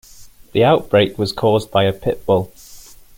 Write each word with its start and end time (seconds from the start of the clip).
The 0.53 0.63
outbreak 0.63 1.19
was 1.19 1.31
caused 1.31 1.69
by 1.69 1.83
a 1.83 1.93
pit 1.93 2.25
bull. 2.25 2.51